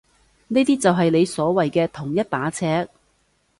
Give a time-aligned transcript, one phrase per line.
[0.47, 2.89] 呢啲就係你所謂嘅同一把尺？